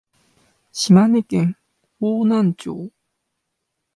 [0.71, 1.55] 島根県
[1.99, 2.91] 邑南町